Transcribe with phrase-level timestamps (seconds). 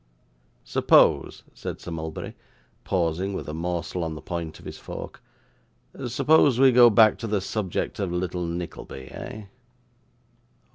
[0.63, 2.33] 'Suppose,' said Sir Mulberry,
[2.83, 5.21] pausing with a morsel on the point of his fork,
[6.07, 9.43] 'suppose we go back to the subject of little Nickleby, eh?